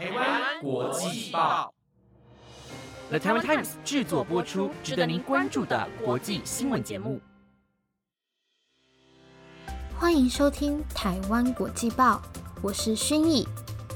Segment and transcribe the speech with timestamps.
[0.00, 1.74] 台湾国际报
[3.10, 7.20] ，The Taiwan Times 制作播出，值得您关注的国际新闻节目。
[9.98, 12.22] 欢迎收听台湾国际报，
[12.62, 13.46] 我是薰逸，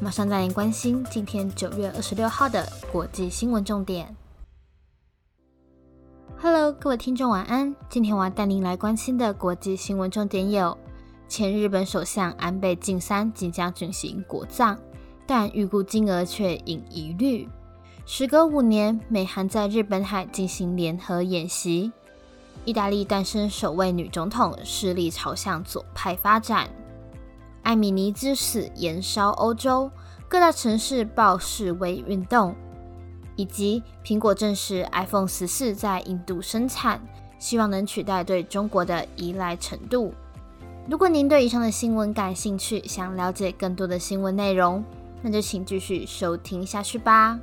[0.03, 4.14] 马上带您关心今天九月二十六号的国际新闻重点。
[6.36, 7.75] Hello，各位听众晚安。
[7.89, 10.77] 今天我要带您来关心的国际新闻重点有：
[11.29, 14.79] 前日本首相安倍晋三即将举行国葬，
[15.27, 17.48] 但预估金额却引疑虑。
[18.06, 21.92] 时隔五年，美韩在日本海进行联合演习。
[22.64, 26.69] 意大利诞生首位女总统，势力朝向左派发展。
[27.62, 29.91] 艾米尼之死延烧欧洲，
[30.28, 32.55] 各大城市爆示威运动。
[33.36, 37.00] 以及苹果证实 iPhone 十四在印度生产，
[37.38, 40.14] 希望能取代对中国的依赖程度。
[40.88, 44.84] 如果您对以上的新闻感兴趣，想了解更多的新闻内容，
[45.27, 47.41] 那就请继续收听下去吧。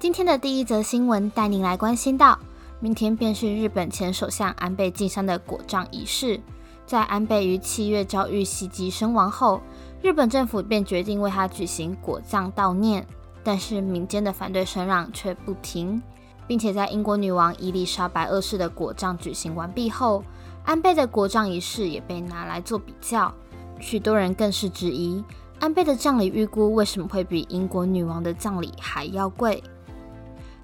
[0.00, 2.36] 今天的第一则新闻带您来关心到，
[2.80, 6.40] 明天便是日本前首相安倍晋三的国葬仪式。
[6.84, 9.62] 在安倍于七月遭遇袭击身亡后，
[10.02, 13.06] 日本政府便决定为他举行国葬悼念。
[13.44, 16.02] 但是民间的反对声浪却不停，
[16.48, 20.24] 并且在英国女王伊丽莎白二世的国葬举行完毕后，
[20.64, 23.32] 安倍的国葬仪式也被拿来做比较。
[23.80, 25.22] 许多人更是质疑，
[25.60, 29.62] 安倍的葬礼预估为什么会比英国女王的葬礼还要贵？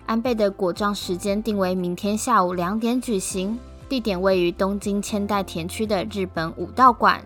[0.07, 3.59] 安倍的国葬时间定为明天下午两点举行。
[3.89, 7.21] 地点位于东京千代田区的日本武道馆。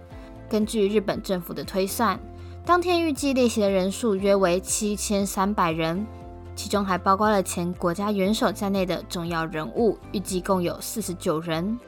[0.49, 2.19] 根据日本政府的推算，
[2.65, 6.07] 当天预计列席的人数约为七千三百人，
[6.57, 11.79] 其中还包括了前国家元首在内的重要人物，预计共有四十九人。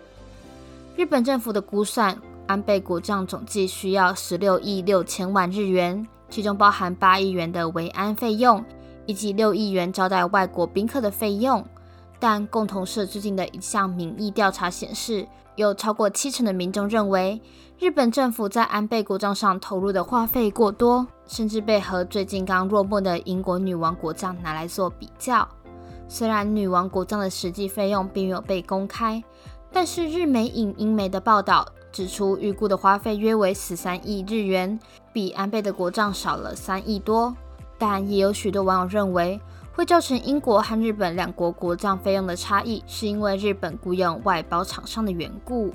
[0.97, 2.16] 日本政府的估算，
[2.47, 8.64] 安倍国葬总计需要十六亿六千万日元，其中包含八亿元的维安费用，
[9.05, 11.62] 以及六亿元招待外国宾客的费用。
[12.19, 17.38] 但共同社最近的一项民意调查显示，有超过七成的民众认为，
[17.78, 25.47] 日本政府在安倍国葬上投入的花费过多，甚至被和最近刚落幕的英国女王国葬拿来做比较。
[26.09, 29.22] 虽然女王国葬的实际费用并没有被公开，
[29.78, 34.81] 但是日媒影英媒的报道指出，预估的花费约为十三亿日元，
[35.12, 37.37] 比安倍的国葬少了三亿多。
[37.76, 39.38] 但也有许多网友认为，
[39.75, 45.70] 会造成英国和日本两国国葬费用的差异，是因为日本雇佣外包厂商的缘故。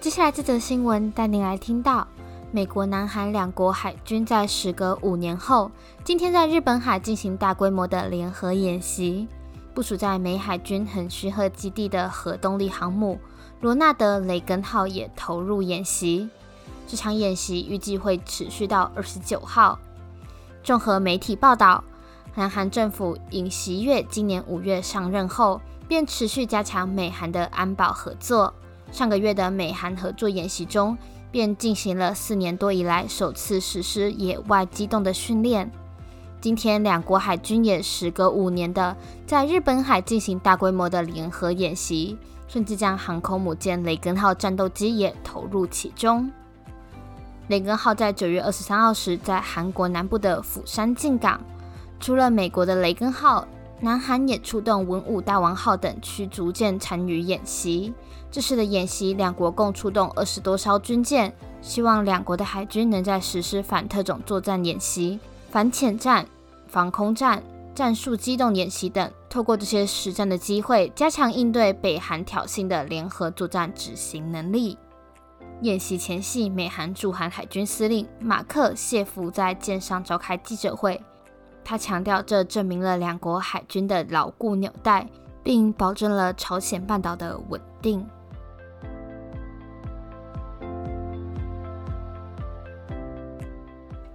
[0.00, 2.06] 接下来这则新闻带您来听到：
[2.54, 5.70] 美国、南韩两国海军在时隔五年后，
[6.04, 9.26] 今天在日本海进行大规模的联合演习。
[9.72, 13.18] 部署在美海军横须贺基地的核动力航母
[13.62, 16.28] 罗纳德·雷根号也投入演习。
[16.86, 19.78] 这场演习预计会持续到二十九号。
[20.62, 21.82] 综合媒体报道，
[22.34, 25.58] 南韩政府尹锡悦今年五月上任后，
[25.88, 28.52] 便持续加强美韩的安保合作。
[28.90, 30.98] 上个月的美韩合作演习中，
[31.32, 35.68] 便进行了四年多以来首次实施野外机动的训练。
[36.40, 46.30] 今天，两国海军也时隔五年的在日本海进行大规模的联合演习，甚至将航空母舰雷根号战斗机也投入其中。
[47.48, 51.40] 雷根号在九月二十三号时在韩国南部的釜山进港。
[51.98, 53.46] 除了美国的雷根号，
[53.84, 57.92] 南韩也出动文武大王号等驱逐舰参与演习。
[58.30, 65.18] 这次的演习，两国共出动二十多艘军舰，希望两国的海军能在实施反特种作战演习、
[65.50, 66.24] 反潜战、
[66.68, 67.42] 防空战、
[67.74, 74.78] 战术机动演习等，透过这些实战的机会，加强应对北韩挑衅的联合作战执行能力。
[75.62, 81.02] 演习前夕，美韩驻韩海军司令马克谢夫在舰上召开记者会。
[81.64, 85.08] 他强调，这证明了两国海军的牢固纽带，
[85.42, 88.06] 并保证了朝鲜半岛的稳定。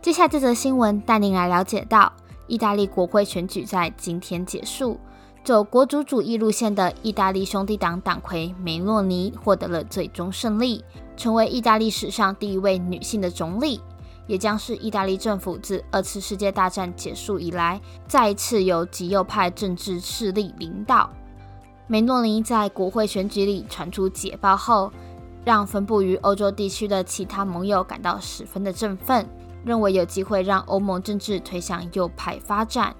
[0.02, 2.14] 接下来这则新闻带您来了解到，
[2.48, 5.00] 意大利国会选举在今天结束，
[5.44, 10.84] 走国族主义路线的意大利兄弟党党魁梅洛尼获得了最终胜利。
[11.18, 13.82] 成为意大利史上第一位女性的总理，
[14.28, 21.10] 也将是意大利政府自二次世界大战结束以来再一次由极右派政治势力领导。
[21.88, 24.92] 梅诺尼在国会选举里传出捷报后，
[25.46, 29.26] 让分布于欧洲地区的其他盟友感到十分的振奋，
[29.64, 32.94] 认为有机会让欧盟政治推向右派发展。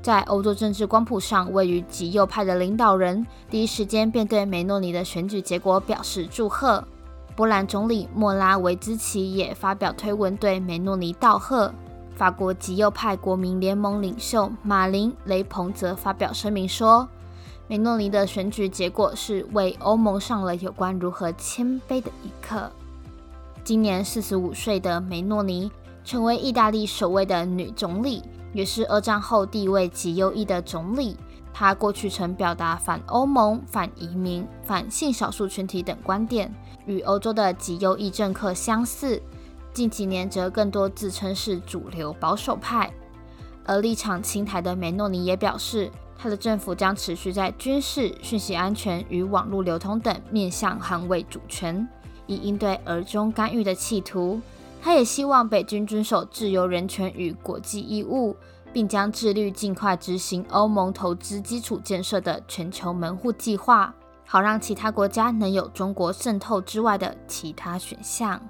[0.00, 6.84] 在欧洲政治光谱上位于极右派的领导人，第一时间便对梅诺尼的选举结果表示祝贺。
[7.34, 11.72] 波兰总理莫拉维兹奇也发表推文对梅诺尼道贺。
[12.14, 17.08] 法国极右派国民联盟领袖马林雷鹏则发表声明说，
[17.66, 22.70] 梅诺尼的选举结果是为欧盟上了有关如何谦卑的一课。
[23.64, 25.70] 今年四十五岁的梅诺尼
[26.04, 31.16] 成为意大利首位的女总理，也是二战后地位极优异的总理。
[31.54, 36.52] 他过去曾表达反欧盟、反移民、反性少数群体等观点，
[36.86, 39.20] 与欧洲的极右翼政客相似。
[39.72, 42.90] 近几年则更多自称是主流保守派。
[43.64, 51.86] 而立场亲台的梅诺尼也表示，他的政府将持续在军事、讯息安全与网络流通等面向捍卫主权，
[52.26, 54.40] 以应对俄中干预的企图。
[54.80, 58.36] 他也希望北京遵守自由、人权与国际义务。
[58.72, 63.94] 并将致力尽快执行欧盟投资基础建设的全球门户计划，
[64.26, 68.40] 好让其他国家能有中国渗透之外的其他选项。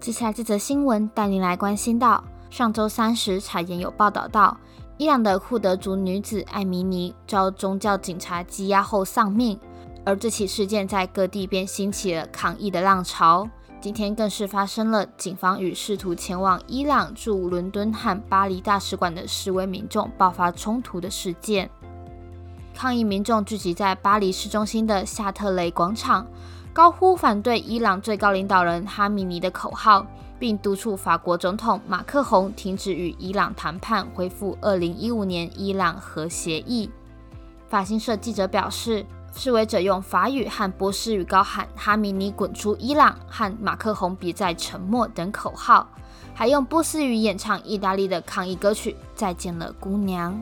[0.00, 4.56] 接下来这则新闻带您来关心到：上周三时，采言有报道到，
[4.98, 9.58] 伊朗的库德族女子艾米尼遭宗教警察羁押后丧命，
[10.04, 13.48] 而这起事件在各地便兴起了抗议的浪潮。
[13.86, 21.70] 今天更是发生了警方与试图前往伊朗驻伦敦和巴黎大使馆的示威民众爆发冲突的事件。
[22.74, 26.26] 抗议民众聚集在巴黎市中心的夏特雷广场，
[26.72, 30.04] 高呼反对伊朗最高领导人哈米尼的口号，
[30.36, 36.90] 并督促法国总统马克宏停止与伊朗谈判，恢复2015年伊朗核协议。
[37.68, 39.06] 法新社记者表示。
[39.36, 45.86] 示威者用法语和波斯语高喊“哈米尼滚出伊朗”和“马克宏别再沉默”等口号，
[46.34, 50.32] 还用波斯语演唱意大利的抗议歌曲《再见了，姑娘》。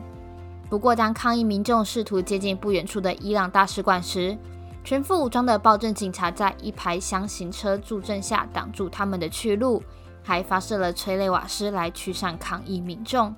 [0.69, 4.37] 不过，当抗议民众试图接近不远处的伊朗大使馆时，
[4.81, 9.83] 全副武装的暴政警察在一排箱型车助阵下挡住他们的去路，
[10.23, 13.35] 还发射了催泪瓦斯来驱散抗议民众。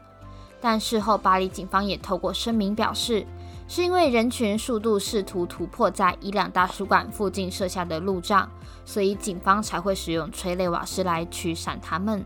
[0.62, 3.26] 但事后，巴黎警方也透过声明表示。
[3.68, 8.50] 是因为人群速度试图突破在伊朗大使馆附近设下的路障，
[8.86, 12.24] 所以警方才会使用催泪瓦斯来驱散他们。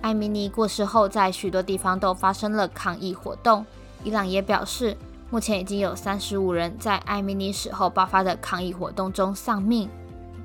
[0.00, 3.66] 艾米尼过世后，在许多地方都发生了抗议活动。
[4.02, 4.96] 伊朗也表示，
[5.28, 9.90] 目前已经有三十五人在艾米尼死后爆发的抗议活动中丧命。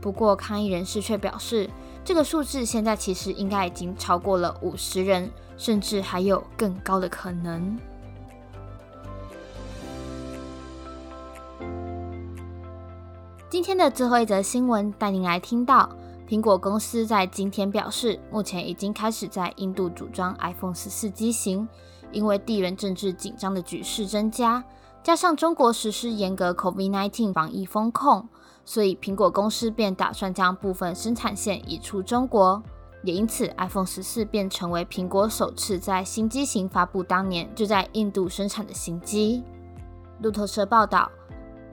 [0.01, 1.69] 不过，抗议人士却表示，
[2.03, 7.79] 这个数字现在其实应该已经超过了五十人，甚至还有更高的可能。
[13.55, 15.89] 今天的最后一则新闻带您来听到，
[16.27, 21.65] 苹果公司在今天表示，目前已经开始在印度组装 iPhone 十四机型，
[22.11, 24.61] 因为地缘政治紧张的局势增加，
[25.01, 28.27] 加上中国实施严格 COVID-19 防疫风控，
[28.65, 32.61] 所以苹果公司便打算将部分生产线移出中国，
[33.03, 39.41] 也因此 iPhone 十四便成为苹果首次在新机型发布当年就在印度生产的新机。
[40.19, 41.09] 路透社报道。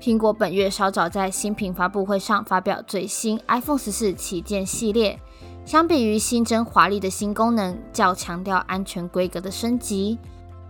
[0.02, 5.16] 苹果本月稍早在新品发布会上发表最新 iPhone 十四旗舰系列，
[5.64, 10.18] 相比于新增华丽的新功能，较强调安全规格的升级，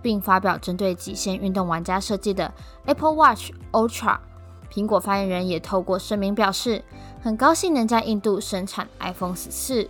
[0.02, 2.52] 并发表针对极限运动玩家设计的
[2.84, 4.18] Apple Watch Ultra。
[4.70, 6.84] 苹果发言人也透过声明表示，
[7.22, 9.88] 很高兴能在印度生产 iPhone 十四。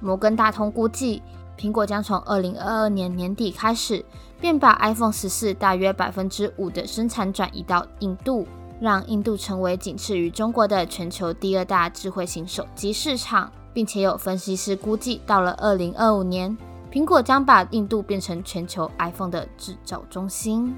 [0.00, 1.22] 摩根大通估计，
[1.56, 4.04] 苹果将从二零二二年年底开始。
[4.40, 8.46] 便把 iPhone 十四大约百分之五的生产转移到印度，
[8.80, 16.56] 让印度成为仅次于中国的全球第二大智慧型手机市场，并且有分析师估计，到了二零二五年，
[16.92, 20.74] 苹果将把印度变成全球 iPhone 的制造中心。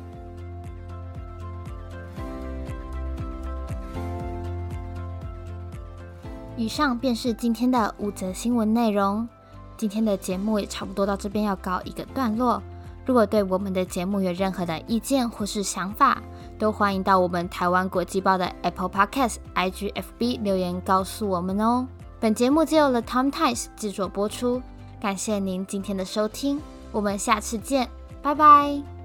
[6.57, 9.29] 以上便是今天的五则新闻内容，
[9.77, 12.63] 今天的节目也差不多到这边要告一个段落。
[13.09, 16.23] 如果对我们的节目有任何的意见或是想法，
[16.59, 21.89] 都欢迎到我们台湾国际报的 Apple Podcast、IGFB 留言告诉我们哦。
[22.21, 24.61] 本节目由了 Tom Times 制作播出，
[25.01, 26.61] 感谢您今天的收听，
[26.93, 27.89] 我们下次见，
[28.21, 28.98] 拜拜。